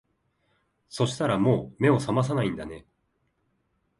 [0.89, 2.87] そしたらもう目を覚まさないんだね